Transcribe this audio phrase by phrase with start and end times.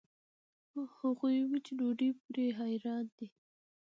[0.99, 3.27] هغوي وچې ډوډوۍ پورې حېران دي.